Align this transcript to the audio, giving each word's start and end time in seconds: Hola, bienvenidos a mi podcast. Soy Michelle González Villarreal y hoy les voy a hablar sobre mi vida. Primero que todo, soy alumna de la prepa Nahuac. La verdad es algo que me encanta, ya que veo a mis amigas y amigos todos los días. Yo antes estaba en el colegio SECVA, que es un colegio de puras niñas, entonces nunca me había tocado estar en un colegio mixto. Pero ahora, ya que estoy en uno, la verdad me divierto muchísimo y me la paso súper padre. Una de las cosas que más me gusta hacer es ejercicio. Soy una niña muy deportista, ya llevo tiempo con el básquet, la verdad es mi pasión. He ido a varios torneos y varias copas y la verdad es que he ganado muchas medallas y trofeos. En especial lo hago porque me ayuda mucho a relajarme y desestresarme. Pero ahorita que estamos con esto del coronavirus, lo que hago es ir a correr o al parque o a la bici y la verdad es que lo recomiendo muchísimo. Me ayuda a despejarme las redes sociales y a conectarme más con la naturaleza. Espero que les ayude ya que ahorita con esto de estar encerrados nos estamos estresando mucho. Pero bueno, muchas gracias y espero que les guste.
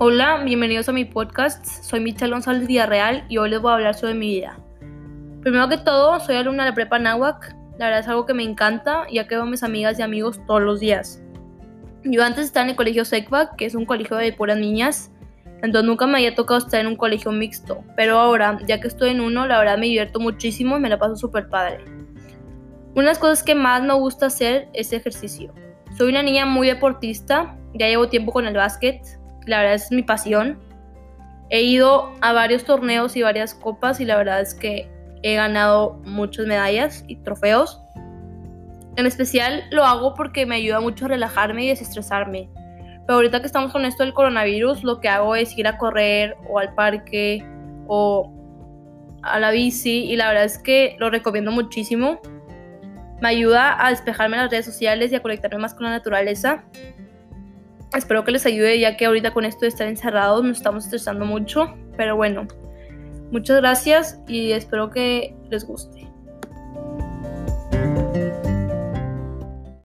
Hola, 0.00 0.44
bienvenidos 0.44 0.88
a 0.88 0.92
mi 0.92 1.04
podcast. 1.04 1.66
Soy 1.66 1.98
Michelle 1.98 2.30
González 2.30 2.68
Villarreal 2.68 3.24
y 3.28 3.38
hoy 3.38 3.50
les 3.50 3.60
voy 3.60 3.72
a 3.72 3.74
hablar 3.74 3.96
sobre 3.96 4.14
mi 4.14 4.28
vida. 4.28 4.56
Primero 5.40 5.68
que 5.68 5.76
todo, 5.76 6.20
soy 6.20 6.36
alumna 6.36 6.62
de 6.62 6.70
la 6.70 6.74
prepa 6.76 7.00
Nahuac. 7.00 7.56
La 7.78 7.86
verdad 7.86 8.00
es 8.02 8.06
algo 8.06 8.24
que 8.24 8.32
me 8.32 8.44
encanta, 8.44 9.08
ya 9.10 9.26
que 9.26 9.34
veo 9.34 9.42
a 9.42 9.46
mis 9.46 9.64
amigas 9.64 9.98
y 9.98 10.02
amigos 10.02 10.40
todos 10.46 10.62
los 10.62 10.78
días. 10.78 11.20
Yo 12.04 12.22
antes 12.22 12.44
estaba 12.44 12.62
en 12.62 12.70
el 12.70 12.76
colegio 12.76 13.04
SECVA, 13.04 13.56
que 13.56 13.64
es 13.64 13.74
un 13.74 13.86
colegio 13.86 14.16
de 14.18 14.32
puras 14.32 14.56
niñas, 14.56 15.10
entonces 15.62 15.82
nunca 15.82 16.06
me 16.06 16.18
había 16.18 16.36
tocado 16.36 16.58
estar 16.58 16.80
en 16.80 16.86
un 16.86 16.94
colegio 16.94 17.32
mixto. 17.32 17.82
Pero 17.96 18.20
ahora, 18.20 18.56
ya 18.68 18.80
que 18.80 18.86
estoy 18.86 19.10
en 19.10 19.20
uno, 19.20 19.48
la 19.48 19.58
verdad 19.58 19.78
me 19.78 19.86
divierto 19.86 20.20
muchísimo 20.20 20.76
y 20.76 20.80
me 20.80 20.88
la 20.88 21.00
paso 21.00 21.16
súper 21.16 21.48
padre. 21.48 21.84
Una 22.94 23.02
de 23.02 23.08
las 23.08 23.18
cosas 23.18 23.42
que 23.42 23.56
más 23.56 23.82
me 23.82 23.94
gusta 23.94 24.26
hacer 24.26 24.68
es 24.74 24.92
ejercicio. 24.92 25.52
Soy 25.96 26.10
una 26.10 26.22
niña 26.22 26.46
muy 26.46 26.68
deportista, 26.68 27.58
ya 27.74 27.88
llevo 27.88 28.08
tiempo 28.08 28.30
con 28.30 28.46
el 28.46 28.54
básquet, 28.54 29.00
la 29.46 29.58
verdad 29.58 29.74
es 29.74 29.90
mi 29.90 30.02
pasión. 30.02 30.58
He 31.50 31.62
ido 31.62 32.12
a 32.20 32.32
varios 32.32 32.64
torneos 32.64 33.16
y 33.16 33.22
varias 33.22 33.54
copas 33.54 34.00
y 34.00 34.04
la 34.04 34.16
verdad 34.16 34.40
es 34.40 34.54
que 34.54 34.90
he 35.22 35.34
ganado 35.34 36.00
muchas 36.04 36.46
medallas 36.46 37.04
y 37.08 37.16
trofeos. 37.16 37.80
En 38.96 39.06
especial 39.06 39.64
lo 39.70 39.84
hago 39.84 40.14
porque 40.14 40.44
me 40.44 40.56
ayuda 40.56 40.80
mucho 40.80 41.06
a 41.06 41.08
relajarme 41.08 41.64
y 41.64 41.68
desestresarme. 41.68 42.50
Pero 43.06 43.14
ahorita 43.14 43.40
que 43.40 43.46
estamos 43.46 43.72
con 43.72 43.84
esto 43.84 44.02
del 44.02 44.12
coronavirus, 44.12 44.84
lo 44.84 45.00
que 45.00 45.08
hago 45.08 45.34
es 45.34 45.56
ir 45.56 45.66
a 45.66 45.78
correr 45.78 46.36
o 46.48 46.58
al 46.58 46.74
parque 46.74 47.42
o 47.86 48.30
a 49.22 49.38
la 49.38 49.50
bici 49.50 50.04
y 50.04 50.16
la 50.16 50.28
verdad 50.28 50.44
es 50.44 50.58
que 50.58 50.96
lo 50.98 51.08
recomiendo 51.08 51.50
muchísimo. 51.50 52.20
Me 53.20 53.28
ayuda 53.28 53.84
a 53.84 53.90
despejarme 53.90 54.36
las 54.36 54.50
redes 54.50 54.66
sociales 54.66 55.10
y 55.10 55.14
a 55.14 55.22
conectarme 55.22 55.58
más 55.58 55.74
con 55.74 55.84
la 55.84 55.90
naturaleza. 55.90 56.64
Espero 57.96 58.24
que 58.24 58.32
les 58.32 58.44
ayude 58.46 58.78
ya 58.78 58.96
que 58.96 59.06
ahorita 59.06 59.32
con 59.32 59.44
esto 59.44 59.60
de 59.60 59.68
estar 59.68 59.86
encerrados 59.86 60.44
nos 60.44 60.58
estamos 60.58 60.84
estresando 60.84 61.24
mucho. 61.24 61.74
Pero 61.96 62.16
bueno, 62.16 62.46
muchas 63.30 63.58
gracias 63.58 64.20
y 64.26 64.52
espero 64.52 64.90
que 64.90 65.34
les 65.50 65.64
guste. 65.64 66.08